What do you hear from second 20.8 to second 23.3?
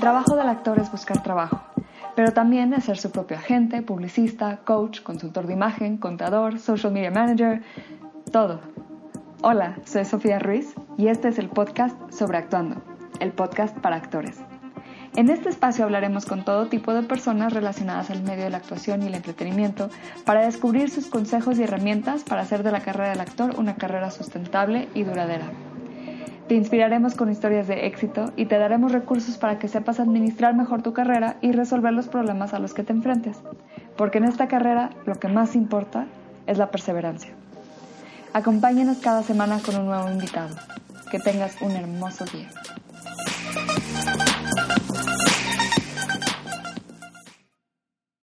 sus consejos y herramientas para hacer de la carrera del